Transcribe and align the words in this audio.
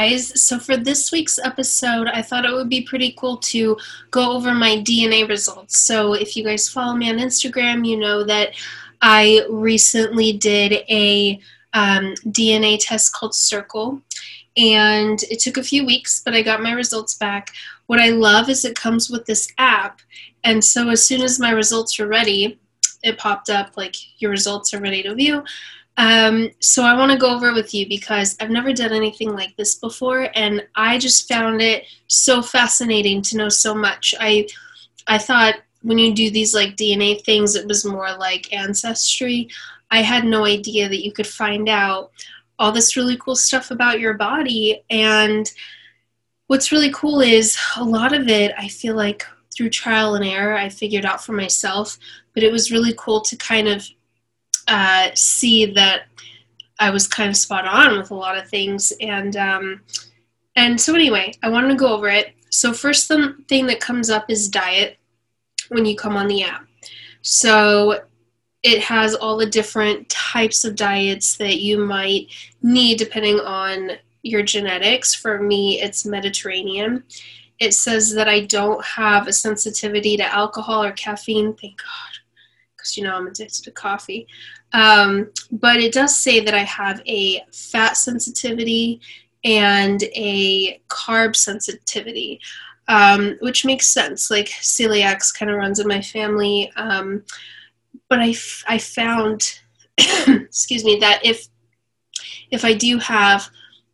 Guys? 0.00 0.40
So, 0.40 0.58
for 0.58 0.78
this 0.78 1.12
week's 1.12 1.38
episode, 1.38 2.06
I 2.06 2.22
thought 2.22 2.46
it 2.46 2.54
would 2.54 2.70
be 2.70 2.80
pretty 2.80 3.14
cool 3.18 3.36
to 3.36 3.76
go 4.10 4.32
over 4.32 4.54
my 4.54 4.76
DNA 4.76 5.28
results. 5.28 5.78
So, 5.78 6.14
if 6.14 6.34
you 6.34 6.42
guys 6.42 6.70
follow 6.70 6.96
me 6.96 7.10
on 7.10 7.18
Instagram, 7.18 7.86
you 7.86 7.98
know 7.98 8.24
that 8.24 8.54
I 9.02 9.44
recently 9.50 10.32
did 10.32 10.84
a 10.88 11.38
um, 11.74 12.14
DNA 12.28 12.78
test 12.80 13.12
called 13.12 13.34
Circle, 13.34 14.00
and 14.56 15.22
it 15.24 15.38
took 15.38 15.58
a 15.58 15.62
few 15.62 15.84
weeks, 15.84 16.22
but 16.24 16.32
I 16.32 16.40
got 16.40 16.62
my 16.62 16.72
results 16.72 17.16
back. 17.16 17.50
What 17.84 18.00
I 18.00 18.08
love 18.08 18.48
is 18.48 18.64
it 18.64 18.80
comes 18.80 19.10
with 19.10 19.26
this 19.26 19.52
app, 19.58 20.00
and 20.44 20.64
so 20.64 20.88
as 20.88 21.06
soon 21.06 21.20
as 21.20 21.38
my 21.38 21.50
results 21.50 21.98
were 21.98 22.06
ready, 22.06 22.58
it 23.02 23.18
popped 23.18 23.50
up 23.50 23.76
like 23.76 23.96
your 24.18 24.30
results 24.30 24.72
are 24.72 24.80
ready 24.80 25.02
to 25.02 25.14
view. 25.14 25.44
Um, 25.96 26.50
so 26.60 26.82
I 26.82 26.96
want 26.96 27.12
to 27.12 27.18
go 27.18 27.34
over 27.34 27.52
with 27.52 27.74
you 27.74 27.88
because 27.88 28.36
I've 28.40 28.50
never 28.50 28.72
done 28.72 28.92
anything 28.92 29.34
like 29.34 29.54
this 29.56 29.74
before, 29.74 30.30
and 30.34 30.66
I 30.74 30.98
just 30.98 31.28
found 31.28 31.60
it 31.60 31.84
so 32.06 32.40
fascinating 32.42 33.22
to 33.22 33.36
know 33.36 33.48
so 33.48 33.74
much. 33.74 34.14
I 34.18 34.48
I 35.06 35.18
thought 35.18 35.56
when 35.82 35.98
you 35.98 36.14
do 36.14 36.30
these 36.30 36.54
like 36.54 36.76
DNA 36.76 37.22
things, 37.24 37.54
it 37.54 37.66
was 37.66 37.84
more 37.84 38.14
like 38.16 38.52
ancestry. 38.52 39.48
I 39.90 40.02
had 40.02 40.24
no 40.24 40.44
idea 40.44 40.88
that 40.88 41.04
you 41.04 41.12
could 41.12 41.26
find 41.26 41.68
out 41.68 42.12
all 42.58 42.70
this 42.70 42.96
really 42.96 43.16
cool 43.16 43.36
stuff 43.36 43.70
about 43.70 44.00
your 44.00 44.14
body. 44.14 44.84
And 44.90 45.50
what's 46.46 46.70
really 46.70 46.92
cool 46.92 47.20
is 47.20 47.56
a 47.76 47.84
lot 47.84 48.12
of 48.12 48.28
it, 48.28 48.52
I 48.58 48.68
feel 48.68 48.94
like 48.94 49.24
through 49.54 49.70
trial 49.70 50.14
and 50.14 50.24
error, 50.24 50.54
I 50.54 50.68
figured 50.68 51.06
out 51.06 51.24
for 51.24 51.32
myself. 51.32 51.98
But 52.34 52.42
it 52.42 52.52
was 52.52 52.70
really 52.70 52.94
cool 52.96 53.22
to 53.22 53.36
kind 53.36 53.66
of 53.66 53.88
uh, 54.68 55.10
see 55.14 55.66
that 55.66 56.04
I 56.78 56.90
was 56.90 57.06
kind 57.06 57.28
of 57.28 57.36
spot 57.36 57.66
on 57.66 57.98
with 57.98 58.10
a 58.10 58.14
lot 58.14 58.38
of 58.38 58.48
things. 58.48 58.92
And 59.00 59.36
um, 59.36 59.82
and 60.56 60.80
so 60.80 60.94
anyway, 60.94 61.34
I 61.42 61.48
wanted 61.48 61.68
to 61.68 61.74
go 61.74 61.94
over 61.94 62.08
it. 62.08 62.34
So 62.50 62.72
first 62.72 63.08
thing 63.08 63.66
that 63.66 63.80
comes 63.80 64.10
up 64.10 64.28
is 64.28 64.48
diet 64.48 64.98
when 65.68 65.84
you 65.84 65.96
come 65.96 66.16
on 66.16 66.26
the 66.26 66.42
app. 66.42 66.66
So 67.22 68.00
it 68.62 68.82
has 68.82 69.14
all 69.14 69.36
the 69.36 69.46
different 69.46 70.08
types 70.08 70.64
of 70.64 70.76
diets 70.76 71.36
that 71.36 71.60
you 71.60 71.78
might 71.78 72.28
need 72.62 72.98
depending 72.98 73.40
on 73.40 73.92
your 74.22 74.42
genetics. 74.42 75.14
For 75.14 75.40
me, 75.40 75.80
it's 75.80 76.04
Mediterranean. 76.04 77.04
It 77.58 77.74
says 77.74 78.14
that 78.14 78.28
I 78.28 78.46
don't 78.46 78.84
have 78.84 79.28
a 79.28 79.32
sensitivity 79.32 80.16
to 80.16 80.34
alcohol 80.34 80.82
or 80.82 80.92
caffeine. 80.92 81.54
Thank 81.54 81.78
God, 81.78 82.19
because 82.80 82.96
you 82.96 83.04
know 83.04 83.14
I'm 83.14 83.26
addicted 83.26 83.64
to 83.64 83.70
coffee. 83.70 84.26
Um, 84.72 85.30
but 85.52 85.76
it 85.76 85.92
does 85.92 86.16
say 86.16 86.40
that 86.40 86.54
I 86.54 86.64
have 86.64 87.02
a 87.06 87.42
fat 87.52 87.96
sensitivity 87.96 89.00
and 89.44 90.02
a 90.14 90.80
carb 90.88 91.36
sensitivity, 91.36 92.40
um, 92.88 93.36
which 93.40 93.64
makes 93.64 93.86
sense. 93.86 94.30
Like 94.30 94.46
celiacs 94.46 95.36
kind 95.36 95.50
of 95.50 95.58
runs 95.58 95.78
in 95.78 95.88
my 95.88 96.00
family. 96.00 96.72
Um, 96.76 97.24
but 98.08 98.20
I, 98.20 98.30
f- 98.30 98.64
I 98.66 98.78
found, 98.78 99.60
excuse 99.98 100.84
me, 100.84 100.98
that 101.00 101.20
if 101.24 101.48
if 102.50 102.64
I 102.64 102.74
do 102.74 102.98
have 102.98 103.48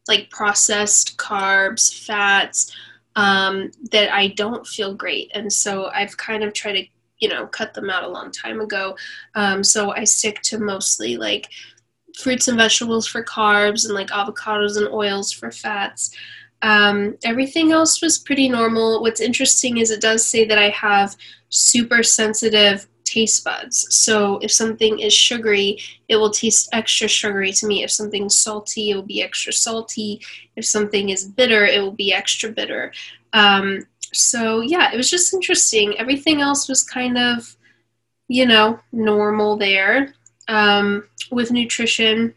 like 0.08 0.30
processed 0.30 1.18
carbs, 1.18 1.92
fats, 2.06 2.74
um, 3.16 3.70
that 3.90 4.12
I 4.12 4.28
don't 4.28 4.66
feel 4.66 4.94
great, 4.94 5.30
and 5.34 5.52
so 5.52 5.90
I've 5.94 6.16
kind 6.16 6.42
of 6.42 6.52
tried 6.52 6.72
to 6.72 6.86
you 7.20 7.28
know 7.28 7.46
cut 7.46 7.74
them 7.74 7.90
out 7.90 8.04
a 8.04 8.08
long 8.08 8.30
time 8.30 8.60
ago. 8.60 8.96
Um, 9.34 9.62
so 9.64 9.92
I 9.92 10.04
stick 10.04 10.42
to 10.42 10.58
mostly 10.58 11.16
like 11.16 11.48
fruits 12.16 12.48
and 12.48 12.56
vegetables 12.56 13.06
for 13.06 13.24
carbs 13.24 13.84
and 13.84 13.94
like 13.94 14.08
avocados 14.08 14.76
and 14.76 14.88
oils 14.88 15.32
for 15.32 15.50
fats. 15.50 16.14
Um, 16.62 17.16
everything 17.22 17.72
else 17.72 18.00
was 18.00 18.18
pretty 18.18 18.48
normal. 18.48 19.02
What's 19.02 19.20
interesting 19.20 19.78
is 19.78 19.90
it 19.90 20.00
does 20.00 20.24
say 20.24 20.46
that 20.46 20.58
I 20.58 20.70
have 20.70 21.16
super 21.50 22.02
sensitive 22.02 22.86
taste 23.04 23.44
buds. 23.44 23.86
So 23.94 24.38
if 24.38 24.50
something 24.50 24.98
is 24.98 25.14
sugary, 25.14 25.78
it 26.08 26.16
will 26.16 26.30
taste 26.30 26.68
extra 26.72 27.06
sugary 27.08 27.52
to 27.52 27.66
me. 27.66 27.84
If 27.84 27.90
something's 27.90 28.36
salty, 28.36 28.90
it 28.90 28.96
will 28.96 29.02
be 29.02 29.22
extra 29.22 29.52
salty. 29.52 30.20
If 30.56 30.66
something 30.66 31.10
is 31.10 31.24
bitter, 31.24 31.64
it 31.66 31.80
will 31.80 31.92
be 31.92 32.12
extra 32.12 32.50
bitter. 32.50 32.92
Um, 33.32 33.86
so 34.12 34.60
yeah, 34.60 34.92
it 34.92 34.96
was 34.96 35.10
just 35.10 35.34
interesting. 35.34 35.96
Everything 35.98 36.40
else 36.40 36.68
was 36.68 36.82
kind 36.82 37.18
of, 37.18 37.56
you 38.28 38.46
know, 38.46 38.80
normal 38.92 39.56
there. 39.56 40.14
Um, 40.48 41.08
with 41.30 41.50
nutrition, 41.50 42.34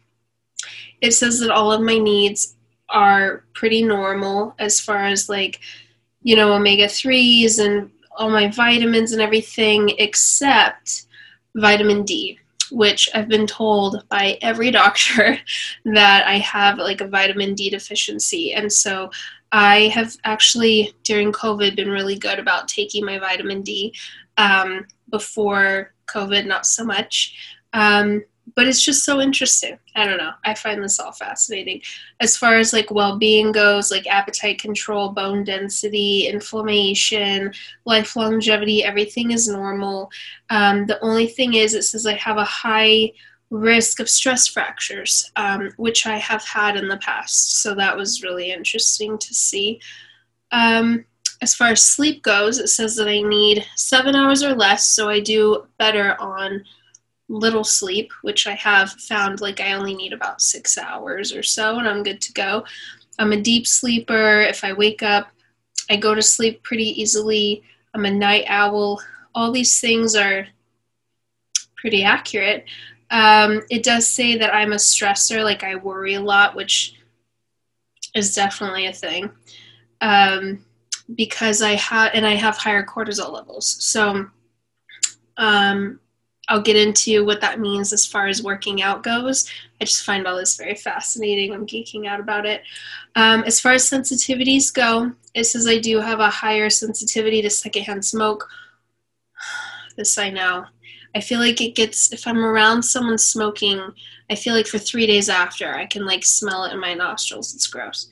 it 1.02 1.14
says 1.14 1.40
that 1.40 1.52
all 1.52 1.72
of 1.72 1.82
my 1.82 1.98
needs 1.98 2.56
are 2.90 3.44
pretty 3.54 3.84
normal 3.84 4.56
as 4.60 4.80
far 4.80 5.06
as 5.06 5.30
like, 5.30 5.60
you 6.24 6.36
know, 6.36 6.54
omega 6.54 6.86
3s 6.86 7.64
and 7.64 7.92
all 8.18 8.30
my 8.30 8.50
vitamins 8.50 9.12
and 9.12 9.22
everything 9.22 9.92
except 9.98 11.06
vitamin 11.56 12.04
D, 12.04 12.40
which 12.72 13.10
I've 13.14 13.30
been 13.30 13.48
told 13.48 14.04
by 14.10 14.38
every 14.42 14.72
doctor 14.82 15.40
that 15.86 16.28
I 16.28 16.40
have 16.40 16.78
like 16.78 17.02
a 17.02 17.08
vitamin 17.08 17.54
D 17.56 17.70
deficiency. 17.70 18.54
And 18.54 18.72
so 18.72 19.10
I 19.52 19.88
have 19.94 20.16
actually, 20.24 20.94
during 21.04 21.32
COVID, 21.32 21.76
been 21.76 21.90
really 21.90 22.18
good 22.18 22.40
about 22.40 22.68
taking 22.68 23.06
my 23.06 23.18
vitamin 23.20 23.62
D. 23.62 23.94
Um, 24.38 24.86
before 25.10 25.94
COVID, 26.08 26.46
not 26.46 26.66
so 26.66 26.84
much. 26.84 27.36
Um, 27.74 28.24
but 28.56 28.68
it's 28.68 28.84
just 28.84 29.06
so 29.06 29.22
interesting. 29.22 29.78
I 29.96 30.06
don't 30.06 30.18
know. 30.18 30.32
I 30.44 30.56
find 30.56 30.84
this 30.84 31.00
all 31.00 31.12
fascinating. 31.12 31.82
As 32.20 32.36
far 32.36 32.56
as 32.56 32.74
like 32.74 32.90
well 32.90 33.18
being 33.18 33.52
goes, 33.52 33.92
like 33.92 34.08
appetite 34.08 34.60
control, 34.60 35.10
bone 35.10 35.44
density, 35.44 36.28
inflammation, 36.28 37.54
life 37.86 38.16
longevity, 38.16 38.84
everything 38.84 39.32
is 39.32 39.48
normal. 39.48 40.10
Um, 40.50 40.88
the 40.88 41.00
only 41.02 41.28
thing 41.28 41.54
is, 41.54 41.76
it 41.76 41.84
says 41.84 42.08
I 42.08 42.14
have 42.14 42.38
a 42.38 42.44
high 42.44 43.12
risk 43.50 44.00
of 44.00 44.10
stress 44.10 44.48
fractures, 44.48 45.32
um, 45.36 45.72
which 45.78 46.06
I 46.06 46.18
have 46.18 46.44
had 46.44 46.76
in 46.76 46.88
the 46.88 46.98
past. 46.98 47.62
So 47.62 47.74
that 47.76 47.96
was 47.96 48.24
really 48.24 48.52
interesting 48.52 49.18
to 49.18 49.34
see. 49.34 49.82
Um, 50.52 51.06
as 51.42 51.56
far 51.56 51.70
as 51.70 51.82
sleep 51.82 52.22
goes, 52.22 52.60
it 52.60 52.68
says 52.68 52.96
that 52.98 53.08
I 53.08 53.22
need 53.22 53.66
seven 53.76 54.16
hours 54.16 54.44
or 54.44 54.54
less, 54.54 54.86
so 54.88 55.10
I 55.10 55.20
do 55.20 55.66
better 55.78 56.20
on 56.20 56.64
little 57.30 57.64
sleep, 57.64 58.12
which 58.24 58.48
I 58.48 58.54
have 58.54 58.92
found 58.92 59.40
like 59.40 59.62
I 59.62 59.74
only 59.74 59.96
need 59.96 60.14
about 60.14 60.42
six 60.42 60.78
hours 60.78 61.34
or 61.34 61.44
so, 61.44 61.78
and 61.78 61.88
I'm 61.88 62.04
good 62.04 62.22
to 62.22 62.34
go. 62.34 62.66
I'm 63.20 63.32
a 63.32 63.42
deep 63.42 63.68
sleeper. 63.68 64.42
If 64.42 64.64
I 64.64 64.74
wake 64.74 65.04
up, 65.04 65.30
I 65.90 65.96
go 65.96 66.14
to 66.14 66.22
sleep 66.22 66.62
pretty 66.64 67.02
easily. 67.02 67.64
I'm 67.94 68.06
a 68.06 68.12
night 68.12 68.46
owl. 68.48 69.02
All 69.34 69.52
these 69.52 69.80
things 69.80 70.16
are 70.16 70.48
pretty 71.76 72.04
accurate. 72.04 72.66
Um, 73.12 73.62
it 73.70 73.84
does 73.84 74.08
say 74.08 74.38
that 74.38 74.54
I'm 74.54 74.74
a 74.74 74.78
stressor, 74.78 75.44
like 75.44 75.64
I 75.64 75.76
worry 75.76 76.14
a 76.14 76.22
lot, 76.22 76.56
which 76.56 76.96
is 78.16 78.36
definitely 78.36 78.88
a 78.88 78.94
thing. 78.94 79.32
Um, 80.02 80.66
because 81.16 81.62
I 81.62 81.74
have, 81.76 82.12
and 82.14 82.26
I 82.26 82.36
have 82.36 82.58
higher 82.58 82.86
cortisol 82.86 83.32
levels. 83.32 83.84
So, 83.84 84.28
um, 85.38 86.00
I'll 86.50 86.62
get 86.62 86.76
into 86.76 87.24
what 87.24 87.42
that 87.42 87.60
means 87.60 87.94
as 87.94 88.06
far 88.08 88.28
as 88.28 88.44
working 88.44 88.82
out 88.82 89.04
goes. 89.04 89.50
I 89.80 89.86
just 89.86 90.04
find 90.04 90.26
all 90.26 90.36
this 90.36 90.58
very 90.58 90.76
fascinating. 90.76 91.54
I'm 91.54 91.68
geeking 91.68 92.08
out 92.08 92.20
about 92.20 92.46
it. 92.46 92.64
Um, 93.16 93.44
as 93.44 93.60
far 93.60 93.74
as 93.74 93.88
sensitivities 93.88 94.74
go, 94.74 95.14
it 95.36 95.44
says 95.44 95.68
I 95.68 95.78
do 95.78 96.00
have 96.00 96.20
a 96.20 96.30
higher 96.30 96.70
sensitivity 96.70 97.42
to 97.44 97.50
secondhand 97.50 98.04
smoke. 98.04 98.50
This 99.98 100.18
I 100.18 100.30
know. 100.30 100.64
I 101.16 101.22
feel 101.22 101.40
like 101.40 101.62
it 101.62 101.76
gets, 101.76 102.14
if 102.14 102.28
I'm 102.28 102.44
around 102.44 102.84
someone 102.84 103.18
smoking, 103.18 103.82
I 104.30 104.36
feel 104.36 104.54
like 104.54 104.68
for 104.68 104.78
three 104.78 105.08
days 105.08 105.30
after, 105.30 105.74
I 105.74 105.86
can 105.86 106.06
like 106.06 106.24
smell 106.24 106.66
it 106.66 106.74
in 106.74 106.80
my 106.80 106.94
nostrils. 106.94 107.56
It's 107.56 107.68
gross. 107.68 108.10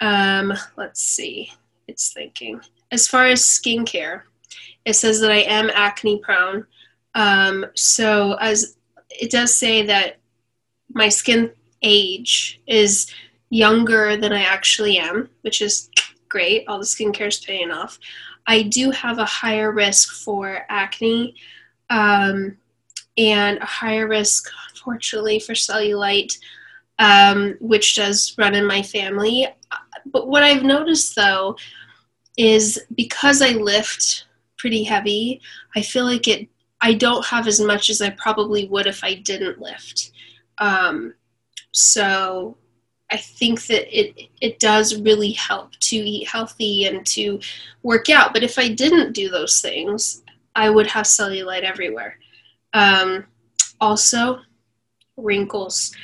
Um, 0.00 0.52
let's 0.76 1.00
see. 1.00 1.50
It's 1.86 2.12
thinking. 2.12 2.60
As 2.90 3.08
far 3.08 3.26
as 3.26 3.42
skincare, 3.42 4.22
it 4.84 4.94
says 4.94 5.20
that 5.20 5.30
I 5.30 5.40
am 5.40 5.70
acne 5.74 6.18
prone. 6.18 6.66
Um, 7.14 7.66
so 7.74 8.34
as 8.34 8.76
it 9.10 9.30
does 9.30 9.54
say 9.54 9.84
that 9.86 10.18
my 10.92 11.08
skin 11.08 11.50
age 11.82 12.60
is 12.66 13.12
younger 13.50 14.16
than 14.16 14.32
I 14.32 14.42
actually 14.42 14.98
am, 14.98 15.28
which 15.40 15.62
is 15.62 15.90
great. 16.28 16.64
All 16.68 16.78
the 16.78 16.84
skincare 16.84 17.28
is 17.28 17.38
paying 17.38 17.70
off. 17.70 17.98
I 18.46 18.62
do 18.62 18.90
have 18.90 19.18
a 19.18 19.24
higher 19.24 19.72
risk 19.72 20.22
for 20.22 20.64
acne 20.68 21.34
um, 21.90 22.56
and 23.16 23.58
a 23.58 23.64
higher 23.64 24.06
risk, 24.06 24.50
unfortunately, 24.70 25.38
for 25.38 25.52
cellulite, 25.52 26.38
um, 26.98 27.56
which 27.60 27.96
does 27.96 28.34
run 28.38 28.54
in 28.54 28.66
my 28.66 28.82
family. 28.82 29.46
But 30.06 30.28
what 30.28 30.42
I've 30.42 30.62
noticed 30.62 31.14
though 31.16 31.56
is 32.36 32.80
because 32.94 33.42
I 33.42 33.50
lift 33.50 34.26
pretty 34.56 34.84
heavy, 34.84 35.40
I 35.76 35.82
feel 35.82 36.04
like 36.04 36.28
it 36.28 36.48
I 36.80 36.94
don't 36.94 37.26
have 37.26 37.48
as 37.48 37.60
much 37.60 37.90
as 37.90 38.00
I 38.00 38.10
probably 38.10 38.68
would 38.68 38.86
if 38.86 39.02
I 39.02 39.14
didn't 39.14 39.60
lift. 39.60 40.12
Um, 40.58 41.14
so 41.72 42.56
I 43.10 43.16
think 43.16 43.66
that 43.66 43.98
it 43.98 44.28
it 44.40 44.60
does 44.60 45.00
really 45.00 45.32
help 45.32 45.72
to 45.80 45.96
eat 45.96 46.28
healthy 46.28 46.86
and 46.86 47.04
to 47.06 47.40
work 47.82 48.10
out. 48.10 48.32
But 48.32 48.42
if 48.42 48.58
I 48.58 48.68
didn't 48.68 49.12
do 49.12 49.28
those 49.28 49.60
things, 49.60 50.22
I 50.58 50.68
would 50.68 50.88
have 50.88 51.06
cellulite 51.06 51.62
everywhere. 51.62 52.18
Um, 52.74 53.26
also, 53.80 54.40
wrinkles. 55.16 55.94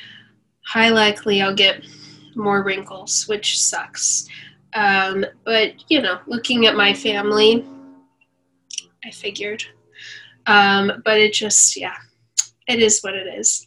High 0.65 0.91
likely 0.91 1.43
I'll 1.43 1.57
get 1.57 1.85
more 2.37 2.63
wrinkles, 2.63 3.27
which 3.27 3.61
sucks. 3.61 4.29
Um, 4.73 5.27
but 5.45 5.73
you 5.89 6.01
know, 6.01 6.21
looking 6.29 6.67
at 6.67 6.77
my 6.77 6.95
family, 6.95 7.65
I 9.05 9.11
figured. 9.11 9.65
Um, 10.47 11.03
but 11.05 11.19
it 11.19 11.33
just, 11.33 11.77
yeah, 11.77 11.97
it 12.69 12.79
is 12.79 13.01
what 13.01 13.15
it 13.15 13.27
is. 13.27 13.67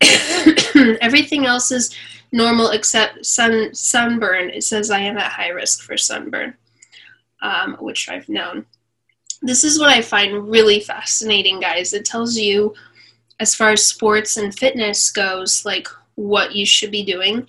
Everything 1.00 1.46
else 1.46 1.72
is 1.72 1.92
normal 2.30 2.70
except 2.70 3.26
sun 3.26 3.74
sunburn. 3.74 4.50
It 4.50 4.62
says 4.62 4.88
I 4.92 5.00
am 5.00 5.18
at 5.18 5.32
high 5.32 5.48
risk 5.48 5.82
for 5.82 5.96
sunburn, 5.96 6.54
um, 7.42 7.76
which 7.80 8.08
I've 8.08 8.28
known. 8.28 8.66
This 9.42 9.64
is 9.64 9.78
what 9.78 9.90
I 9.90 10.00
find 10.00 10.48
really 10.48 10.80
fascinating, 10.80 11.60
guys. 11.60 11.92
It 11.92 12.04
tells 12.04 12.36
you, 12.36 12.74
as 13.38 13.54
far 13.54 13.70
as 13.70 13.84
sports 13.84 14.36
and 14.36 14.56
fitness 14.56 15.10
goes, 15.10 15.64
like 15.64 15.88
what 16.14 16.54
you 16.54 16.64
should 16.64 16.90
be 16.90 17.04
doing. 17.04 17.46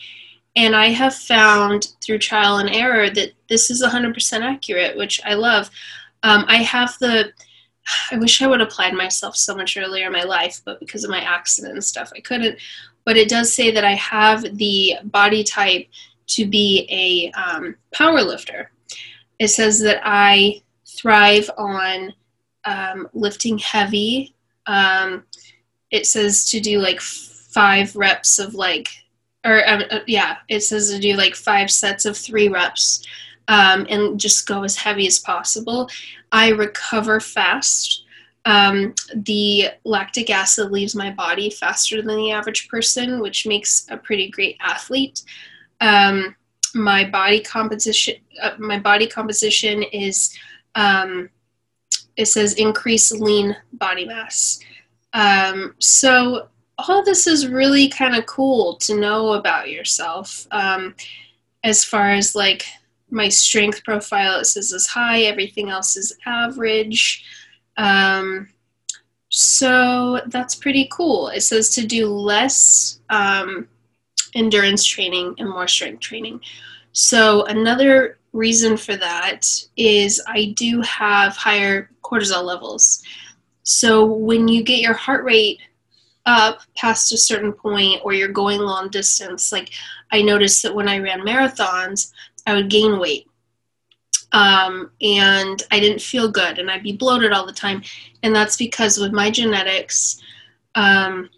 And 0.56 0.76
I 0.76 0.88
have 0.88 1.16
found 1.16 1.94
through 2.04 2.18
trial 2.20 2.58
and 2.58 2.70
error 2.70 3.10
that 3.10 3.32
this 3.48 3.70
is 3.70 3.84
100% 3.84 4.42
accurate, 4.42 4.98
which 4.98 5.22
I 5.24 5.36
love. 5.36 5.70
Um, 6.24 6.46
I 6.48 6.58
have 6.58 6.98
the, 7.00 7.32
I 8.12 8.18
wish 8.18 8.42
I 8.42 8.48
would 8.48 8.60
have 8.60 8.68
applied 8.68 8.94
myself 8.94 9.38
so 9.38 9.56
much 9.56 9.78
earlier 9.78 10.08
in 10.08 10.12
my 10.12 10.24
life, 10.24 10.62
but 10.66 10.80
because 10.80 11.04
of 11.04 11.10
my 11.10 11.22
accident 11.22 11.74
and 11.74 11.84
stuff, 11.84 12.12
I 12.16 12.20
couldn't 12.20 12.58
but 13.08 13.16
it 13.16 13.30
does 13.30 13.56
say 13.56 13.72
that 13.72 13.86
I 13.86 13.94
have 13.94 14.58
the 14.58 14.96
body 15.06 15.42
type 15.42 15.88
to 16.28 16.46
be 16.46 16.86
a 16.92 17.32
um, 17.40 17.78
power 17.94 18.22
lifter. 18.22 18.70
It 19.40 19.48
says 19.48 19.80
that 19.80 20.02
I 20.04 20.62
thrive 20.98 21.50
on 21.58 22.14
um, 22.66 23.08
lifting 23.14 23.58
heavy. 23.58 24.36
Um, 24.66 25.24
it 25.92 26.06
says 26.06 26.50
to 26.52 26.60
do 26.60 26.80
like 26.80 27.00
five 27.00 27.96
reps 27.96 28.40
of 28.40 28.56
like, 28.56 28.90
or 29.46 29.68
um, 29.70 29.84
uh, 29.92 30.00
yeah, 30.08 30.38
it 30.50 30.62
says 30.62 30.92
to 30.92 31.00
do 31.00 31.16
like 31.16 31.36
five 31.36 31.72
sets 31.72 32.06
of 32.06 32.18
three 32.18 32.50
reps 32.50 33.06
um, 33.48 33.86
and 33.90 34.20
just 34.20 34.48
go 34.48 34.64
as 34.64 34.76
heavy 34.76 35.08
as 35.08 35.20
possible. 35.20 35.90
I 36.32 36.50
recover 36.50 37.20
fast. 37.20 38.04
Um, 38.46 38.94
the 39.14 39.70
lactic 39.84 40.30
acid 40.30 40.72
leaves 40.72 40.96
my 40.96 41.12
body 41.12 41.50
faster 41.50 42.02
than 42.02 42.18
the 42.18 42.32
average 42.32 42.70
person, 42.70 43.20
which 43.22 43.46
makes 43.46 43.86
a 43.90 43.98
pretty 43.98 44.30
great 44.30 44.58
athlete. 44.62 45.24
My 46.76 47.06
body 47.10 47.40
composition, 47.42 48.16
uh, 48.42 48.52
my 48.58 48.80
body 48.80 49.08
composition 49.08 49.84
is, 49.84 50.38
um, 50.78 51.30
it 52.16 52.28
says 52.28 52.54
increase 52.54 53.12
lean 53.12 53.58
body 53.74 54.06
mass. 54.06 54.60
Um, 55.14 55.76
so 55.80 56.48
all 56.78 57.04
this 57.04 57.26
is 57.28 57.48
really 57.48 57.90
kind 57.90 58.16
of 58.16 58.26
cool 58.28 58.76
to 58.78 59.00
know 59.00 59.34
about 59.34 59.70
yourself. 59.70 60.48
Um, 60.52 60.96
as 61.64 61.84
far 61.84 62.12
as 62.12 62.36
like 62.36 62.66
my 63.10 63.28
strength 63.28 63.84
profile, 63.84 64.40
it 64.40 64.46
says 64.46 64.72
is 64.72 64.88
high. 64.88 65.22
Everything 65.22 65.70
else 65.70 65.98
is 65.98 66.16
average. 66.26 67.26
Um, 67.78 68.50
so 69.30 70.22
that's 70.28 70.56
pretty 70.56 70.88
cool. 70.92 71.30
It 71.30 71.42
says 71.42 71.72
to 71.72 71.86
do 71.86 72.08
less 72.08 73.00
um, 73.10 73.68
endurance 74.36 74.86
training 74.86 75.36
and 75.40 75.50
more 75.50 75.68
strength 75.68 76.02
training. 76.02 76.42
So 76.92 77.46
another 77.46 78.17
reason 78.38 78.78
for 78.78 78.96
that 78.96 79.50
is 79.76 80.22
I 80.28 80.54
do 80.56 80.82
have 80.82 81.36
higher 81.36 81.90
cortisol 82.04 82.44
levels. 82.44 83.04
So 83.64 84.06
when 84.06 84.48
you 84.48 84.64
get 84.64 84.80
your 84.80 84.94
heart 84.94 85.26
rate 85.26 85.60
up 86.26 86.62
past 86.76 87.12
a 87.12 87.18
certain 87.18 87.52
point 87.52 88.02
or 88.04 88.14
you're 88.14 88.28
going 88.30 88.60
long 88.60 88.90
distance, 88.90 89.52
like 89.52 89.72
I 90.12 90.22
noticed 90.22 90.64
that 90.64 90.76
when 90.76 90.88
I 90.88 91.00
ran 91.00 91.22
marathons, 91.22 92.12
I 92.46 92.54
would 92.54 92.70
gain 92.70 93.00
weight 93.00 93.28
um, 94.32 94.92
and 95.02 95.64
I 95.72 95.80
didn't 95.80 96.02
feel 96.02 96.30
good, 96.30 96.60
and 96.60 96.70
I'd 96.70 96.84
be 96.84 96.92
bloated 96.92 97.32
all 97.32 97.46
the 97.46 97.54
time. 97.54 97.82
And 98.24 98.36
that's 98.36 98.58
because 98.58 98.98
with 98.98 99.12
my 99.12 99.32
genetics, 99.32 100.22
um, 100.76 101.30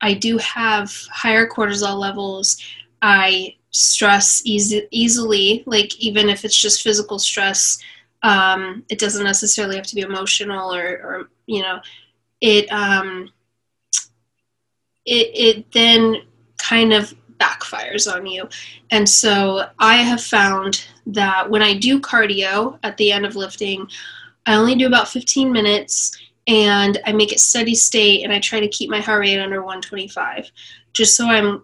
I 0.00 0.14
do 0.14 0.38
have 0.38 0.92
higher 1.10 1.48
cortisol 1.48 1.98
levels. 1.98 2.62
I 3.02 3.55
stress 3.70 4.42
easy, 4.44 4.86
easily, 4.90 5.62
like 5.66 5.96
even 5.98 6.28
if 6.28 6.44
it's 6.44 6.60
just 6.60 6.82
physical 6.82 7.18
stress, 7.18 7.78
um, 8.22 8.84
it 8.88 8.98
doesn't 8.98 9.24
necessarily 9.24 9.76
have 9.76 9.86
to 9.86 9.94
be 9.94 10.00
emotional 10.00 10.74
or, 10.74 10.84
or 10.84 11.28
you 11.46 11.62
know, 11.62 11.80
it 12.40 12.70
um, 12.72 13.30
it 15.04 15.30
it 15.34 15.72
then 15.72 16.16
kind 16.58 16.92
of 16.92 17.14
backfires 17.38 18.12
on 18.12 18.26
you. 18.26 18.48
And 18.90 19.08
so 19.08 19.68
I 19.78 19.96
have 19.96 20.22
found 20.22 20.86
that 21.06 21.48
when 21.48 21.62
I 21.62 21.74
do 21.74 22.00
cardio 22.00 22.78
at 22.82 22.96
the 22.96 23.12
end 23.12 23.26
of 23.26 23.36
lifting, 23.36 23.88
I 24.46 24.54
only 24.54 24.74
do 24.74 24.86
about 24.86 25.08
15 25.08 25.52
minutes 25.52 26.16
and 26.46 26.98
I 27.04 27.12
make 27.12 27.32
it 27.32 27.40
steady 27.40 27.74
state 27.74 28.22
and 28.24 28.32
I 28.32 28.40
try 28.40 28.60
to 28.60 28.68
keep 28.68 28.88
my 28.88 29.00
heart 29.00 29.20
rate 29.20 29.38
under 29.38 29.60
125 29.60 30.50
just 30.92 31.16
so 31.16 31.26
I'm 31.26 31.62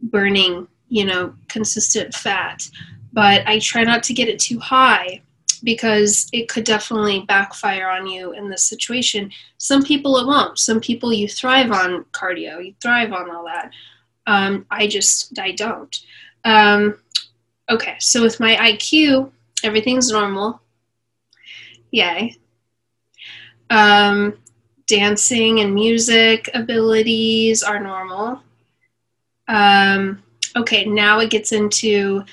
burning, 0.00 0.66
you 0.92 1.06
know, 1.06 1.34
consistent 1.48 2.12
fat. 2.12 2.68
But 3.14 3.48
I 3.48 3.58
try 3.60 3.82
not 3.82 4.02
to 4.04 4.12
get 4.12 4.28
it 4.28 4.38
too 4.38 4.58
high 4.58 5.22
because 5.64 6.28
it 6.34 6.50
could 6.50 6.64
definitely 6.64 7.24
backfire 7.26 7.88
on 7.88 8.06
you 8.06 8.32
in 8.32 8.50
this 8.50 8.64
situation. 8.64 9.30
Some 9.56 9.82
people 9.82 10.18
it 10.18 10.26
won't. 10.26 10.58
Some 10.58 10.80
people 10.80 11.10
you 11.10 11.28
thrive 11.28 11.72
on 11.72 12.04
cardio, 12.12 12.62
you 12.62 12.74
thrive 12.82 13.10
on 13.14 13.30
all 13.30 13.44
that. 13.46 13.70
Um, 14.26 14.66
I 14.70 14.86
just, 14.86 15.38
I 15.38 15.52
don't. 15.52 15.96
Um, 16.44 16.98
okay, 17.70 17.96
so 17.98 18.20
with 18.20 18.38
my 18.38 18.54
IQ, 18.56 19.30
everything's 19.64 20.10
normal. 20.10 20.60
Yay. 21.90 22.36
Um, 23.70 24.36
dancing 24.86 25.60
and 25.60 25.74
music 25.74 26.50
abilities 26.52 27.62
are 27.62 27.80
normal. 27.80 28.42
Um, 29.48 30.22
okay, 30.56 30.84
now 30.84 31.20
it 31.20 31.30
gets 31.30 31.52
into 31.52 32.24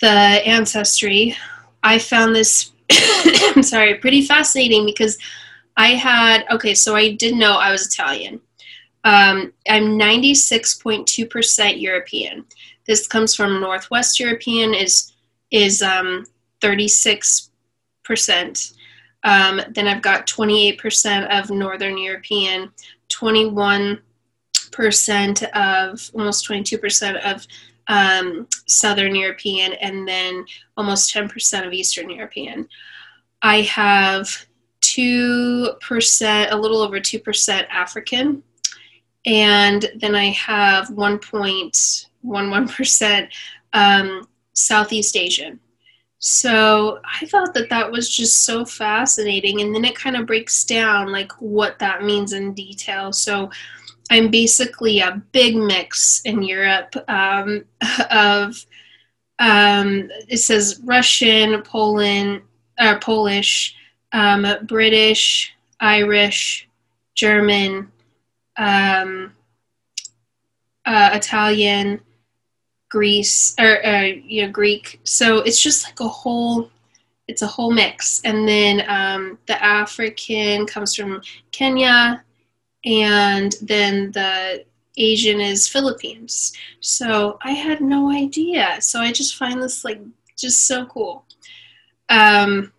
the 0.00 0.08
ancestry. 0.08 1.36
I 1.82 1.98
found 1.98 2.34
this, 2.34 2.72
I'm 2.90 3.62
sorry, 3.62 3.94
pretty 3.96 4.22
fascinating 4.22 4.86
because 4.86 5.18
I 5.76 5.88
had, 5.88 6.44
okay, 6.50 6.74
so 6.74 6.96
I 6.96 7.14
did 7.14 7.34
know 7.34 7.54
I 7.54 7.70
was 7.70 7.86
Italian. 7.86 8.40
Um, 9.04 9.52
I'm 9.68 9.98
96.2% 9.98 11.80
European. 11.80 12.44
This 12.86 13.06
comes 13.06 13.34
from 13.34 13.60
Northwest 13.60 14.20
European 14.20 14.74
is 14.74 15.12
is 15.50 15.82
um, 15.82 16.24
36%. 16.60 17.50
Um, 19.24 19.60
then 19.70 19.88
I've 19.88 20.02
got 20.02 20.26
28% 20.26 21.40
of 21.40 21.50
Northern 21.50 21.98
European, 21.98 22.70
21% 23.08 24.00
of 24.72 26.10
almost 26.14 26.48
22% 26.48 27.24
of 27.24 27.46
um, 27.88 28.46
Southern 28.66 29.14
European, 29.14 29.72
and 29.74 30.06
then 30.06 30.44
almost 30.76 31.14
10% 31.14 31.66
of 31.66 31.72
Eastern 31.72 32.10
European. 32.10 32.68
I 33.42 33.62
have 33.62 34.46
2%, 34.82 36.52
a 36.52 36.56
little 36.56 36.82
over 36.82 37.00
2% 37.00 37.68
African, 37.68 38.42
and 39.26 39.90
then 39.96 40.14
I 40.14 40.30
have 40.30 40.86
1.11% 40.88 43.28
um, 43.72 44.28
Southeast 44.52 45.16
Asian. 45.16 45.58
So 46.22 47.00
I 47.20 47.24
thought 47.26 47.54
that 47.54 47.70
that 47.70 47.90
was 47.90 48.14
just 48.14 48.44
so 48.44 48.66
fascinating, 48.66 49.62
and 49.62 49.74
then 49.74 49.86
it 49.86 49.96
kind 49.96 50.16
of 50.16 50.26
breaks 50.26 50.64
down 50.64 51.10
like 51.10 51.32
what 51.40 51.78
that 51.78 52.04
means 52.04 52.34
in 52.34 52.52
detail. 52.52 53.10
So 53.10 53.50
I'm 54.10 54.28
basically 54.28 54.98
a 54.98 55.22
big 55.32 55.56
mix 55.56 56.20
in 56.24 56.42
Europe 56.42 56.94
um, 57.08 57.64
of 58.10 58.66
um, 59.38 60.10
it 60.28 60.38
says 60.38 60.80
Russian, 60.84 61.62
Poland, 61.62 62.42
uh, 62.78 62.98
Polish, 62.98 63.74
um, 64.12 64.46
British, 64.64 65.54
Irish, 65.80 66.68
German, 67.14 67.90
um, 68.58 69.32
uh, 70.84 71.10
Italian, 71.14 72.00
Greece, 72.90 73.54
or 73.58 73.84
uh, 73.86 74.02
you 74.02 74.44
know, 74.44 74.52
Greek. 74.52 75.00
So 75.04 75.38
it's 75.38 75.62
just 75.62 75.84
like 75.84 76.00
a 76.00 76.08
whole, 76.08 76.68
it's 77.28 77.42
a 77.42 77.46
whole 77.46 77.70
mix. 77.70 78.20
And 78.24 78.46
then 78.46 78.84
um, 78.88 79.38
the 79.46 79.62
African 79.64 80.66
comes 80.66 80.94
from 80.94 81.22
Kenya, 81.52 82.24
and 82.84 83.54
then 83.62 84.10
the 84.12 84.64
Asian 84.96 85.40
is 85.40 85.68
Philippines. 85.68 86.52
So 86.80 87.38
I 87.42 87.52
had 87.52 87.80
no 87.80 88.10
idea. 88.10 88.80
So 88.80 89.00
I 89.00 89.12
just 89.12 89.36
find 89.36 89.62
this 89.62 89.84
like 89.84 90.00
just 90.36 90.66
so 90.66 90.86
cool. 90.86 91.24
Um, 92.08 92.72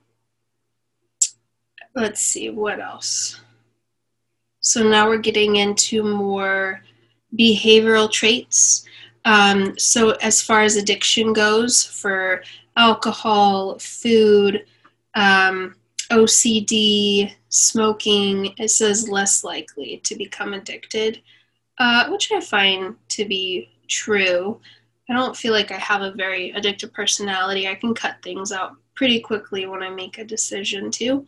let's 1.96 2.22
see, 2.22 2.50
what 2.50 2.79
else? 2.79 3.39
So 4.60 4.84
now 4.84 5.08
we're 5.08 5.17
getting 5.17 5.55
into 5.55 6.03
more 6.03 6.81
behavioral 7.38 8.12
traits. 8.12 8.86
Um, 9.25 9.77
so, 9.77 10.12
as 10.22 10.41
far 10.41 10.62
as 10.62 10.75
addiction 10.75 11.34
goes, 11.34 11.84
for 11.84 12.43
alcohol, 12.75 13.77
food, 13.77 14.65
um, 15.13 15.75
OCD, 16.10 17.34
smoking, 17.51 18.53
it 18.58 18.72
says 18.72 19.10
less 19.10 19.43
likely 19.43 20.01
to 20.05 20.15
become 20.15 20.53
addicted, 20.53 21.22
uh, 21.77 22.10
which 22.10 22.31
I 22.31 22.39
find 22.39 22.96
to 23.10 23.25
be 23.25 23.70
true. 23.88 24.60
I 25.10 25.13
don't 25.13 25.36
feel 25.36 25.51
like 25.51 25.72
I 25.72 25.77
have 25.77 26.01
a 26.01 26.13
very 26.13 26.53
addictive 26.55 26.93
personality. 26.93 27.67
I 27.67 27.75
can 27.75 27.93
cut 27.93 28.15
things 28.24 28.51
out 28.51 28.77
pretty 28.96 29.20
quickly 29.20 29.65
when 29.65 29.84
I 29.84 29.89
make 29.89 30.17
a 30.17 30.24
decision 30.24 30.89
to. 30.91 31.25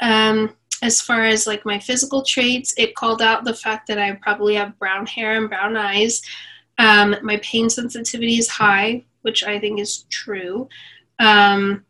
Um, 0.00 0.54
as 0.82 1.00
far 1.00 1.24
as 1.24 1.46
like 1.46 1.64
my 1.64 1.78
physical 1.78 2.22
traits, 2.22 2.74
it 2.76 2.94
called 2.94 3.22
out 3.22 3.44
the 3.44 3.54
fact 3.54 3.86
that 3.88 3.98
I 3.98 4.12
probably 4.12 4.54
have 4.56 4.78
brown 4.78 5.06
hair 5.06 5.38
and 5.38 5.48
brown 5.48 5.76
eyes. 5.76 6.20
Um, 6.76 7.16
my 7.22 7.38
pain 7.38 7.70
sensitivity 7.70 8.36
is 8.36 8.48
high, 8.48 9.04
which 9.22 9.44
I 9.44 9.58
think 9.58 9.80
is 9.80 10.04
true. 10.10 10.68
Um, 11.20 11.86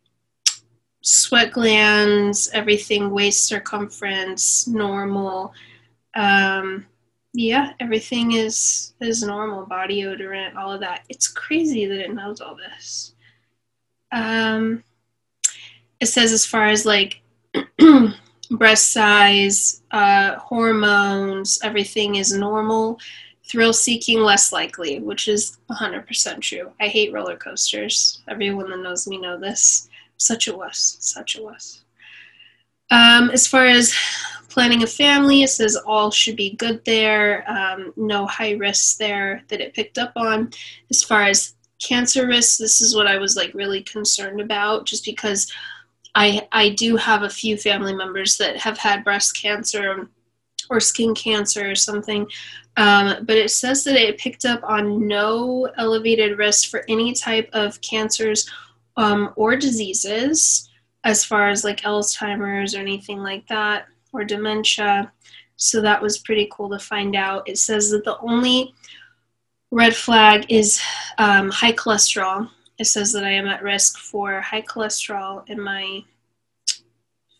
sweat 1.04 1.52
glands, 1.52 2.49
everything, 2.54 3.11
waist 3.11 3.42
circumference, 3.44 4.66
normal. 4.66 5.52
Um, 6.14 6.87
yeah, 7.34 7.75
everything 7.78 8.32
is 8.32 8.94
is 9.00 9.23
normal. 9.23 9.66
Body 9.66 10.02
odorant, 10.02 10.56
all 10.56 10.73
of 10.73 10.80
that. 10.80 11.04
It's 11.08 11.28
crazy 11.28 11.84
that 11.87 12.00
it 12.00 12.14
knows 12.14 12.40
all 12.40 12.56
this. 12.56 13.14
Um, 14.12 14.82
it 16.00 16.06
says 16.06 16.32
as 16.32 16.46
far 16.46 16.68
as 16.68 16.87
like 16.87 17.20
breast 18.50 18.92
size, 18.92 19.82
uh, 19.90 20.37
hormones, 20.37 21.58
everything 21.62 22.14
is 22.14 22.32
normal. 22.32 22.99
Thrill 23.46 23.75
seeking 23.75 24.20
less 24.20 24.52
likely, 24.52 25.00
which 25.00 25.28
is 25.28 25.58
100% 25.70 26.40
true. 26.40 26.73
I 26.80 26.88
hate 26.88 27.12
roller 27.12 27.37
coasters. 27.37 28.23
Everyone 28.26 28.70
that 28.70 28.78
knows 28.78 29.06
me 29.06 29.18
know 29.18 29.38
this. 29.38 29.90
Such 30.25 30.49
a 30.49 30.57
wuss, 30.57 30.97
such 31.00 31.37
a 31.37 31.43
wuss. 31.43 31.85
Um, 32.90 33.28
as 33.28 33.47
far 33.47 33.66
as 33.66 33.95
planning 34.49 34.83
a 34.83 34.87
family, 34.87 35.43
it 35.43 35.50
says 35.50 35.76
all 35.76 36.11
should 36.11 36.35
be 36.35 36.57
good 36.57 36.83
there. 36.87 37.45
Um, 37.47 37.93
no 37.99 38.25
high 38.26 38.52
risks 38.52 38.97
there 38.97 39.43
that 39.49 39.61
it 39.61 39.75
picked 39.75 39.99
up 39.99 40.12
on. 40.16 40.50
As 40.88 41.02
far 41.02 41.25
as 41.25 41.57
cancer 41.78 42.26
risks, 42.26 42.57
this 42.57 42.81
is 42.81 42.97
what 42.97 43.07
I 43.07 43.19
was 43.19 43.37
like 43.37 43.52
really 43.52 43.83
concerned 43.83 44.40
about, 44.40 44.87
just 44.87 45.04
because 45.04 45.52
I 46.14 46.49
I 46.52 46.71
do 46.71 46.97
have 46.97 47.23
a 47.23 47.28
few 47.28 47.59
family 47.59 47.95
members 47.95 48.38
that 48.38 48.57
have 48.57 48.78
had 48.78 49.04
breast 49.04 49.37
cancer 49.37 50.09
or 50.71 50.81
skin 50.81 51.14
cancer 51.14 51.71
or 51.71 51.75
something. 51.75 52.26
Um, 52.78 53.26
but 53.26 53.37
it 53.37 53.50
says 53.50 53.85
that 53.85 53.97
it 53.97 54.16
picked 54.16 54.47
up 54.47 54.64
on 54.64 55.07
no 55.07 55.69
elevated 55.76 56.38
risk 56.38 56.71
for 56.71 56.83
any 56.88 57.12
type 57.12 57.50
of 57.52 57.78
cancers 57.83 58.50
um, 58.97 59.33
or 59.37 59.57
diseases, 59.57 60.69
as 61.05 61.25
far 61.25 61.49
as 61.49 61.65
like 61.65 61.83
Alzheimer's 61.83 62.75
or 62.75 62.81
anything 62.81 63.23
like 63.23 63.47
that, 63.49 63.87
or 64.13 64.25
dementia. 64.25 65.13
So 65.57 65.81
that 65.83 66.03
was 66.03 66.19
pretty 66.19 66.49
cool 66.53 66.71
to 66.71 66.79
find 66.79 67.15
out. 67.15 67.49
It 67.49 67.59
says 67.59 67.91
that 67.91 68.05
the 68.05 68.19
only 68.19 68.75
red 69.71 69.95
flag 69.95 70.47
is 70.51 70.81
um, 71.19 71.51
high 71.51 71.73
cholesterol 71.73 72.49
it 72.79 72.87
says 72.87 73.13
that 73.13 73.25
I 73.25 73.31
am 73.31 73.47
at 73.47 73.63
risk 73.63 73.99
for 73.99 74.41
high 74.41 74.63
cholesterol 74.63 75.49
in 75.49 75.61
my 75.61 76.03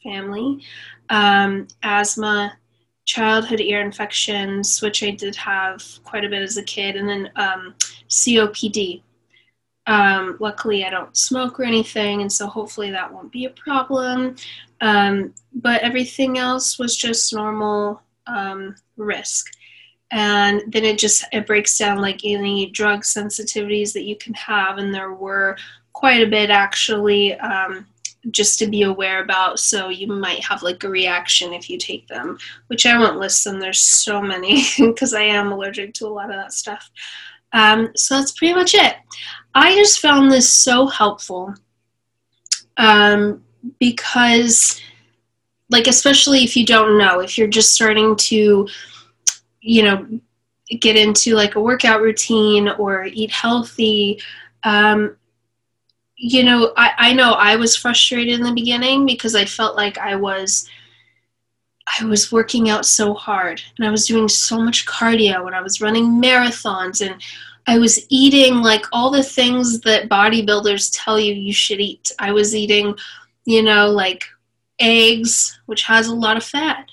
family, 0.03 0.63
um, 1.09 1.67
asthma, 1.83 2.57
childhood 3.05 3.61
ear 3.61 3.81
infections, 3.81 4.81
which 4.81 5.03
I 5.03 5.11
did 5.11 5.35
have 5.37 5.83
quite 6.05 6.25
a 6.25 6.29
bit 6.29 6.43
as 6.43 6.57
a 6.57 6.63
kid, 6.63 6.97
and 6.97 7.09
then 7.09 7.31
um, 7.37 7.75
COPD. 8.09 9.03
Um, 9.87 10.37
luckily, 10.41 10.85
I 10.85 10.91
don't 10.91 11.17
smoke 11.17 11.61
or 11.61 11.65
anything, 11.65 12.23
and 12.23 12.33
so 12.33 12.47
hopefully 12.47 12.91
that 12.91 13.13
won't 13.13 13.33
be 13.33 13.45
a 13.45 13.51
problem. 13.51 14.37
Um, 14.81 15.35
but 15.55 15.83
everything 15.83 16.39
else 16.39 16.79
was 16.79 16.97
just 16.97 17.33
normal 17.35 18.01
um, 18.27 18.77
risk. 18.97 19.53
And 20.11 20.63
then 20.69 20.85
it 20.85 20.99
just 20.99 21.25
it 21.33 21.47
breaks 21.47 21.79
down 21.79 22.01
like 22.01 22.21
any 22.25 22.71
drug 22.71 23.01
sensitivities 23.01 23.93
that 23.95 24.05
you 24.05 24.17
can 24.17 24.35
have 24.35 24.79
and 24.79 24.95
there 24.95 25.13
were 25.13 25.57
quite 25.93 26.23
a 26.23 26.31
bit 26.31 26.51
actually 26.51 27.35
um, 27.41 27.87
just 28.31 28.59
to 28.59 28.67
be 28.67 28.83
aware 28.83 29.23
about. 29.23 29.59
So 29.59 29.89
you 29.89 30.07
might 30.07 30.45
have 30.45 30.63
like 30.63 30.85
a 30.85 30.89
reaction 30.89 31.53
if 31.53 31.69
you 31.69 31.79
take 31.79 32.07
them 32.09 32.39
which 32.69 32.87
i 32.87 32.97
won't 32.99 33.19
list 33.19 33.45
them. 33.45 33.59
There's 33.59 33.81
so 33.81 34.21
many 34.21 34.63
because 34.79 35.15
i 35.15 35.23
am 35.23 35.51
allergic 35.51 35.95
to 35.95 36.07
a 36.07 36.09
lot 36.09 36.31
of 36.31 36.37
that 36.37 36.53
stuff 36.53 36.91
um, 37.55 37.91
so 37.97 38.17
that's 38.17 38.33
pretty 38.33 38.53
much 38.53 38.75
it. 38.75 38.97
I 39.55 39.75
just 39.77 40.01
found 40.01 40.31
this 40.31 40.51
so 40.53 40.87
helpful 40.87 41.55
um, 42.77 43.43
because 43.79 44.81
like 45.71 45.87
especially 45.87 46.45
if 46.45 46.57
you 46.57 46.67
don't 46.67 46.99
know 46.99 47.21
if 47.21 47.39
you're 47.39 47.49
just 47.49 47.73
starting 47.73 48.15
to 48.17 48.69
you 49.61 49.83
know 49.83 50.07
get 50.81 50.97
into 50.97 51.35
like 51.35 51.55
a 51.55 51.61
workout 51.61 52.03
routine 52.03 52.69
or 52.69 53.05
eat 53.05 53.31
healthy 53.31 54.21
um, 54.65 55.17
you 56.17 56.43
know 56.43 56.73
I, 56.77 56.93
I 56.99 57.13
know 57.13 57.33
i 57.33 57.57
was 57.57 57.77
frustrated 57.77 58.35
in 58.35 58.45
the 58.45 58.53
beginning 58.53 59.05
because 59.05 59.35
i 59.35 59.45
felt 59.45 59.75
like 59.77 59.99
i 59.99 60.15
was 60.15 60.69
i 62.01 62.05
was 62.05 62.33
working 62.33 62.69
out 62.69 62.87
so 62.87 63.15
hard 63.15 63.61
and 63.77 63.87
i 63.87 63.91
was 63.91 64.07
doing 64.07 64.29
so 64.29 64.61
much 64.61 64.87
cardio 64.87 65.47
and 65.47 65.55
i 65.55 65.61
was 65.61 65.81
running 65.81 66.21
marathons 66.21 67.05
and 67.05 67.21
i 67.67 67.79
was 67.79 68.07
eating 68.09 68.57
like 68.57 68.85
all 68.93 69.11
the 69.11 69.23
things 69.23 69.81
that 69.81 70.09
bodybuilders 70.09 70.91
tell 70.93 71.19
you 71.19 71.33
you 71.35 71.53
should 71.53 71.81
eat. 71.81 72.13
I 72.19 72.33
was 72.33 72.55
eating 72.55 72.95
you 73.45 73.63
know 73.63 73.91
like 73.91 74.25
eggs 74.79 75.59
which 75.67 75.83
has 75.83 76.09
a 76.09 76.15
lot 76.15 76.37
of 76.37 76.45
fat. 76.45 76.89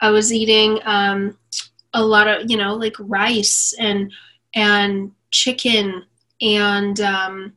I 0.00 0.10
was 0.10 0.32
eating 0.32 0.80
um, 0.84 1.38
a 1.94 2.02
lot 2.04 2.28
of 2.28 2.50
you 2.50 2.56
know 2.56 2.74
like 2.74 2.96
rice 2.98 3.74
and 3.78 4.12
and 4.54 5.12
chicken 5.30 6.04
and 6.40 7.00
um, 7.00 7.52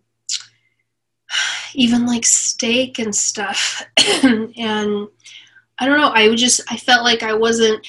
even 1.73 2.05
like 2.05 2.25
steak 2.25 2.99
and 2.99 3.15
stuff. 3.15 3.83
And 4.23 5.07
i 5.79 5.85
don't 5.85 5.99
know 5.99 6.11
i 6.13 6.33
just 6.35 6.61
i 6.71 6.77
felt 6.77 7.03
like 7.03 7.23
i 7.23 7.33
wasn't 7.33 7.85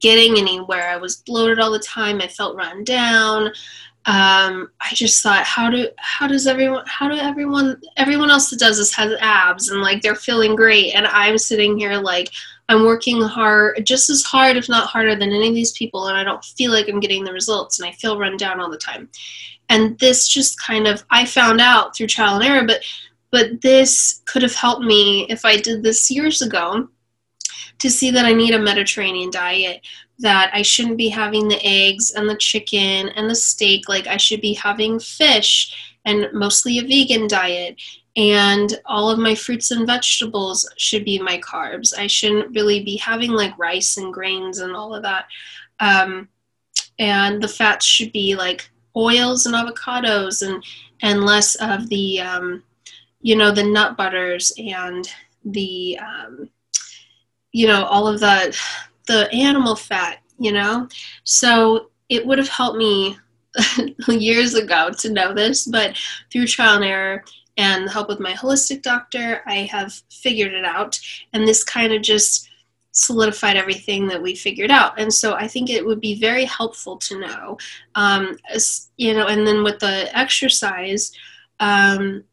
getting 0.00 0.38
anywhere. 0.38 0.88
I 0.88 0.96
was 0.96 1.16
bloated 1.16 1.58
all 1.58 1.70
the 1.70 1.78
time 1.78 2.20
i 2.20 2.26
felt 2.26 2.56
run 2.56 2.84
down. 2.84 3.52
Um, 4.06 4.70
I 4.80 4.94
just 4.94 5.22
thought, 5.22 5.44
how 5.44 5.70
do 5.70 5.88
how 5.98 6.26
does 6.26 6.46
everyone 6.46 6.84
how 6.86 7.08
do 7.08 7.16
everyone 7.16 7.80
everyone 7.98 8.30
else 8.30 8.48
that 8.48 8.58
does 8.58 8.78
this 8.78 8.94
has 8.94 9.12
abs 9.20 9.68
and 9.68 9.82
like 9.82 10.00
they're 10.00 10.14
feeling 10.14 10.56
great, 10.56 10.94
and 10.94 11.06
I'm 11.06 11.36
sitting 11.36 11.78
here 11.78 11.96
like 11.98 12.30
I'm 12.70 12.86
working 12.86 13.20
hard, 13.20 13.84
just 13.84 14.08
as 14.08 14.22
hard, 14.22 14.56
if 14.56 14.70
not 14.70 14.88
harder, 14.88 15.14
than 15.16 15.32
any 15.32 15.48
of 15.48 15.54
these 15.54 15.72
people, 15.72 16.06
and 16.06 16.16
I 16.16 16.24
don't 16.24 16.42
feel 16.42 16.72
like 16.72 16.88
I'm 16.88 16.98
getting 16.98 17.24
the 17.24 17.32
results, 17.32 17.78
and 17.78 17.86
I 17.86 17.92
feel 17.92 18.18
run 18.18 18.38
down 18.38 18.58
all 18.58 18.70
the 18.70 18.78
time. 18.78 19.10
And 19.68 19.98
this 19.98 20.28
just 20.28 20.58
kind 20.60 20.86
of, 20.88 21.04
I 21.10 21.26
found 21.26 21.60
out 21.60 21.94
through 21.94 22.06
trial 22.06 22.36
and 22.36 22.44
error, 22.44 22.66
but 22.66 22.82
but 23.30 23.60
this 23.60 24.22
could 24.26 24.42
have 24.42 24.54
helped 24.54 24.82
me 24.82 25.26
if 25.28 25.44
I 25.44 25.58
did 25.58 25.82
this 25.82 26.10
years 26.10 26.40
ago 26.40 26.88
to 27.80 27.90
see 27.90 28.10
that 28.10 28.24
I 28.24 28.32
need 28.32 28.54
a 28.54 28.58
Mediterranean 28.58 29.30
diet, 29.30 29.82
that 30.18 30.50
I 30.52 30.62
shouldn't 30.62 30.98
be 30.98 31.08
having 31.08 31.48
the 31.48 31.60
eggs 31.64 32.12
and 32.12 32.28
the 32.28 32.36
chicken 32.36 33.08
and 33.10 33.28
the 33.28 33.34
steak, 33.34 33.88
like 33.88 34.06
I 34.06 34.16
should 34.16 34.40
be 34.40 34.54
having 34.54 35.00
fish 35.00 35.96
and 36.04 36.28
mostly 36.32 36.78
a 36.78 36.82
vegan 36.82 37.26
diet 37.26 37.80
and 38.16 38.80
all 38.86 39.08
of 39.08 39.18
my 39.18 39.34
fruits 39.34 39.70
and 39.70 39.86
vegetables 39.86 40.68
should 40.76 41.04
be 41.04 41.18
my 41.18 41.38
carbs. 41.38 41.96
I 41.96 42.06
shouldn't 42.06 42.54
really 42.54 42.82
be 42.82 42.96
having 42.96 43.30
like 43.30 43.56
rice 43.58 43.96
and 43.96 44.12
grains 44.12 44.58
and 44.58 44.74
all 44.74 44.94
of 44.94 45.02
that. 45.02 45.26
Um, 45.78 46.28
and 46.98 47.42
the 47.42 47.48
fats 47.48 47.86
should 47.86 48.12
be 48.12 48.34
like 48.34 48.68
oils 48.96 49.46
and 49.46 49.54
avocados 49.54 50.46
and 50.46 50.62
and 51.02 51.24
less 51.24 51.54
of 51.54 51.88
the 51.88 52.20
um, 52.20 52.62
you 53.22 53.36
know 53.36 53.52
the 53.52 53.62
nut 53.62 53.96
butters 53.96 54.52
and 54.58 55.08
the 55.44 55.98
um, 55.98 56.50
you 57.52 57.66
know 57.66 57.84
all 57.84 58.06
of 58.06 58.20
the 58.20 58.56
the 59.06 59.30
animal 59.32 59.74
fat 59.76 60.18
you 60.38 60.52
know 60.52 60.88
so 61.24 61.90
it 62.08 62.26
would 62.26 62.38
have 62.38 62.48
helped 62.48 62.78
me 62.78 63.16
years 64.08 64.54
ago 64.54 64.90
to 64.90 65.12
know 65.12 65.34
this 65.34 65.66
but 65.66 65.96
through 66.30 66.46
trial 66.46 66.76
and 66.76 66.84
error 66.84 67.24
and 67.60 67.86
the 67.86 67.90
help 67.90 68.08
with 68.08 68.20
my 68.20 68.32
holistic 68.32 68.80
doctor, 68.82 69.42
I 69.46 69.68
have 69.70 69.92
figured 70.10 70.54
it 70.54 70.64
out. 70.64 70.98
And 71.32 71.46
this 71.46 71.62
kind 71.62 71.92
of 71.92 72.00
just 72.00 72.48
solidified 72.92 73.56
everything 73.56 74.08
that 74.08 74.22
we 74.22 74.34
figured 74.34 74.70
out. 74.70 74.98
And 74.98 75.12
so 75.12 75.34
I 75.34 75.46
think 75.46 75.68
it 75.68 75.84
would 75.84 76.00
be 76.00 76.18
very 76.18 76.46
helpful 76.46 76.96
to 76.96 77.20
know, 77.20 77.58
um, 77.94 78.36
as, 78.50 78.88
you 78.96 79.14
know, 79.14 79.26
and 79.26 79.46
then 79.46 79.62
with 79.62 79.78
the 79.78 80.08
exercise, 80.16 81.12
um, 81.60 82.24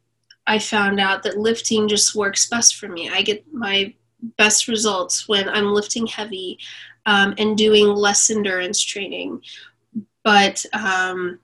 I 0.46 0.58
found 0.58 0.98
out 0.98 1.22
that 1.24 1.38
lifting 1.38 1.88
just 1.88 2.14
works 2.14 2.48
best 2.48 2.76
for 2.76 2.88
me. 2.88 3.10
I 3.10 3.20
get 3.20 3.44
my 3.52 3.94
best 4.36 4.68
results 4.68 5.28
when 5.28 5.48
I'm 5.48 5.72
lifting 5.72 6.06
heavy 6.06 6.58
um, 7.06 7.34
and 7.38 7.56
doing 7.56 7.86
less 7.86 8.30
endurance 8.30 8.82
training. 8.82 9.42
But 10.24 10.64
um, 10.72 11.38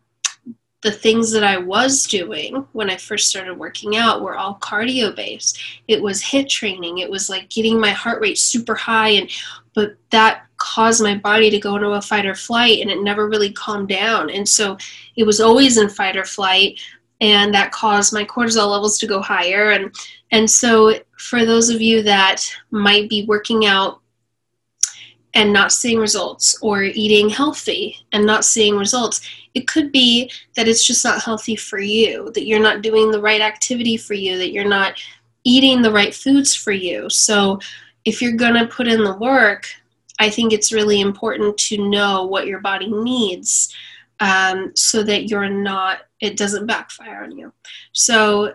the 0.85 0.93
things 0.93 1.33
that 1.33 1.43
I 1.43 1.57
was 1.57 2.07
doing 2.07 2.67
when 2.73 2.91
I 2.91 2.99
first 2.99 3.29
started 3.29 3.59
working 3.59 3.97
out 3.97 4.21
were 4.21 4.37
all 4.37 4.59
cardio 4.61 5.17
based. 5.17 5.59
It 5.89 6.03
was 6.03 6.23
HIIT 6.23 6.51
training. 6.51 6.99
It 6.99 7.11
was 7.11 7.31
like 7.31 7.49
getting 7.49 7.81
my 7.81 7.91
heart 7.91 8.21
rate 8.21 8.39
super 8.39 8.75
high 8.75 9.09
and 9.09 9.31
but 9.75 9.97
that 10.11 10.45
caused 10.59 11.03
my 11.03 11.17
body 11.17 11.51
to 11.51 11.59
go 11.59 11.75
into 11.75 11.89
a 11.89 12.01
fight 12.01 12.27
or 12.27 12.35
flight 12.35 12.81
and 12.81 12.91
it 12.91 13.03
never 13.03 13.29
really 13.29 13.51
calmed 13.51 13.89
down. 13.89 14.31
And 14.31 14.49
so 14.49 14.79
it 15.17 15.25
was 15.25 15.41
always 15.41 15.79
in 15.79 15.89
fight 15.89 16.17
or 16.17 16.25
flight 16.25 16.81
and 17.21 17.55
that 17.55 17.73
caused 17.73 18.13
my 18.13 18.25
cortisol 18.25 18.71
levels 18.71 18.99
to 18.99 19.07
go 19.07 19.21
higher. 19.21 19.71
And 19.71 19.95
and 20.31 20.51
so 20.51 20.95
for 21.19 21.45
those 21.45 21.69
of 21.69 21.81
you 21.81 22.03
that 22.03 22.45
might 22.71 23.09
be 23.09 23.25
working 23.27 23.67
out 23.67 24.01
and 25.35 25.53
not 25.53 25.73
seeing 25.73 25.99
results 25.99 26.57
or 26.63 26.83
eating 26.83 27.29
healthy 27.29 27.97
and 28.13 28.25
not 28.25 28.45
seeing 28.45 28.77
results 28.77 29.21
it 29.55 29.67
could 29.67 29.91
be 29.91 30.31
that 30.55 30.69
it's 30.69 30.87
just 30.87 31.05
not 31.05 31.23
healthy 31.23 31.57
for 31.57 31.81
you 31.81 32.31
that 32.35 32.47
you're 32.47 32.61
not 32.61 32.83
doing 32.83 33.11
the 33.11 33.21
right 33.21 33.41
activity 33.41 33.97
for 33.97 34.15
you 34.15 34.39
that 34.39 34.53
you're 34.53 34.69
not 34.69 35.01
eating 35.45 35.83
the 35.83 35.93
right 35.93 36.15
foods 36.15 36.55
for 36.55 36.73
you. 36.73 37.09
So 37.11 37.59
if 38.05 38.21
you're 38.21 38.33
going 38.33 38.55
to 38.55 38.67
put 38.67 38.89
in 38.89 39.03
the 39.03 39.17
work 39.17 39.67
i 40.19 40.31
think 40.31 40.53
it's 40.53 40.73
really 40.73 41.01
important 41.01 41.57
to 41.57 41.89
know 41.89 42.25
what 42.25 42.47
your 42.47 42.61
body 42.61 42.91
needs 42.91 43.75
um, 44.25 44.73
so 44.75 45.03
that 45.03 45.29
you're 45.29 45.49
not 45.49 45.99
it 46.21 46.37
doesn't 46.37 46.67
backfire 46.67 47.25
on 47.25 47.37
you 47.37 47.53
so 47.93 48.55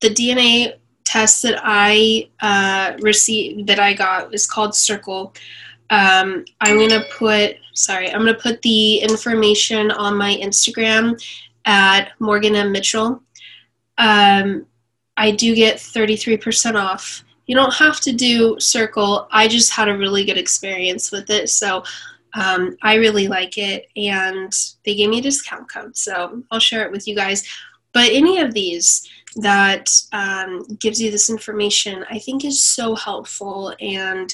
the 0.00 0.08
dna 0.08 0.74
test 1.04 1.42
that 1.42 1.60
i 1.62 2.28
uh, 2.40 2.96
received 3.00 3.66
that 3.66 3.78
i 3.78 3.92
got 3.92 4.32
is 4.32 4.46
called 4.46 4.74
circle 4.74 5.34
um, 5.92 6.46
I'm 6.62 6.78
gonna 6.78 7.04
put 7.12 7.56
sorry, 7.74 8.10
I'm 8.10 8.20
gonna 8.20 8.34
put 8.34 8.62
the 8.62 8.96
information 8.98 9.90
on 9.90 10.16
my 10.16 10.34
Instagram 10.42 11.22
at 11.66 12.12
Morgan 12.18 12.56
M 12.56 12.72
Mitchell. 12.72 13.22
Um, 13.98 14.66
I 15.18 15.32
do 15.32 15.54
get 15.54 15.76
33% 15.76 16.76
off. 16.76 17.24
You 17.46 17.54
don't 17.54 17.74
have 17.74 18.00
to 18.00 18.12
do 18.12 18.58
Circle. 18.58 19.28
I 19.30 19.46
just 19.46 19.70
had 19.70 19.88
a 19.88 19.96
really 19.96 20.24
good 20.24 20.38
experience 20.38 21.12
with 21.12 21.28
it, 21.28 21.50
so 21.50 21.84
um, 22.34 22.76
I 22.82 22.94
really 22.94 23.28
like 23.28 23.58
it, 23.58 23.88
and 23.96 24.52
they 24.84 24.94
gave 24.94 25.10
me 25.10 25.18
a 25.18 25.22
discount 25.22 25.70
code, 25.70 25.96
so 25.96 26.42
I'll 26.50 26.60
share 26.60 26.84
it 26.84 26.92
with 26.92 27.06
you 27.06 27.14
guys. 27.14 27.46
But 27.92 28.10
any 28.10 28.38
of 28.38 28.54
these 28.54 29.08
that 29.36 29.90
um, 30.12 30.64
gives 30.80 31.00
you 31.00 31.10
this 31.10 31.28
information, 31.28 32.04
I 32.10 32.18
think 32.18 32.44
is 32.44 32.62
so 32.62 32.94
helpful 32.94 33.74
and 33.80 34.32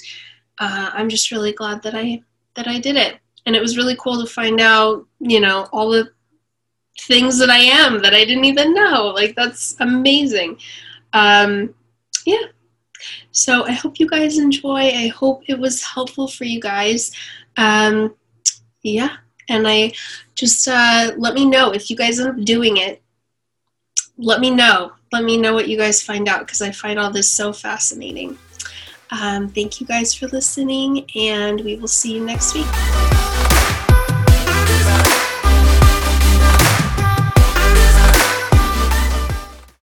uh, 0.58 0.90
I'm 0.92 1.08
just 1.08 1.30
really 1.30 1.52
glad 1.52 1.82
that 1.82 1.94
I 1.94 2.22
that 2.54 2.66
I 2.66 2.78
did 2.80 2.96
it, 2.96 3.18
and 3.46 3.54
it 3.54 3.60
was 3.60 3.76
really 3.76 3.96
cool 3.96 4.20
to 4.20 4.30
find 4.30 4.60
out, 4.60 5.06
you 5.20 5.40
know, 5.40 5.68
all 5.72 5.90
the 5.90 6.10
things 7.02 7.38
that 7.38 7.50
I 7.50 7.58
am 7.58 8.02
that 8.02 8.14
I 8.14 8.24
didn't 8.24 8.44
even 8.44 8.74
know. 8.74 9.12
Like 9.14 9.36
that's 9.36 9.76
amazing. 9.80 10.58
Um, 11.12 11.74
yeah. 12.26 12.46
So 13.30 13.64
I 13.64 13.72
hope 13.72 14.00
you 14.00 14.08
guys 14.08 14.38
enjoy. 14.38 14.88
I 14.88 15.06
hope 15.08 15.42
it 15.46 15.58
was 15.58 15.84
helpful 15.84 16.26
for 16.26 16.44
you 16.44 16.60
guys. 16.60 17.12
Um, 17.56 18.14
yeah, 18.82 19.16
and 19.48 19.66
I 19.66 19.92
just 20.34 20.68
uh, 20.68 21.12
let 21.16 21.34
me 21.34 21.44
know 21.44 21.72
if 21.72 21.90
you 21.90 21.96
guys 21.96 22.20
end 22.20 22.28
up 22.28 22.44
doing 22.44 22.76
it. 22.76 23.02
Let 24.16 24.40
me 24.40 24.50
know. 24.50 24.92
Let 25.12 25.24
me 25.24 25.36
know 25.36 25.54
what 25.54 25.68
you 25.68 25.78
guys 25.78 26.02
find 26.02 26.28
out 26.28 26.40
because 26.40 26.60
I 26.60 26.70
find 26.70 26.98
all 26.98 27.10
this 27.10 27.28
so 27.28 27.52
fascinating. 27.52 28.38
Um, 29.10 29.48
thank 29.48 29.80
you 29.80 29.86
guys 29.86 30.12
for 30.12 30.28
listening, 30.28 31.08
and 31.14 31.60
we 31.62 31.76
will 31.76 31.88
see 31.88 32.14
you 32.14 32.24
next 32.24 32.54
week. 32.54 32.66